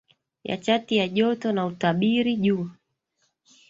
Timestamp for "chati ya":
0.57-1.07